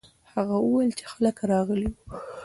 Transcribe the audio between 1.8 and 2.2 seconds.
وو.